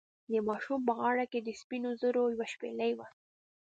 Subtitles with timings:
[0.31, 3.07] د ماشوم په غاړه کې د سپینو زرو یوه شپیلۍ وه.